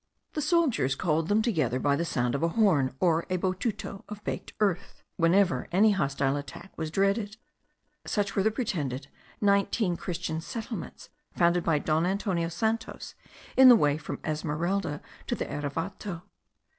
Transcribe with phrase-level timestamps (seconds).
[0.33, 4.23] The soldiers called them together by the sound of the horn, or a botuto of
[4.23, 7.37] baked earth, whenever any hostile attack was dreaded.
[8.07, 9.09] Such were the pretended
[9.41, 13.13] nineteen Christian settlements founded by Don Antonio Santos
[13.55, 16.23] in the way from Esmeralda to the Erevato.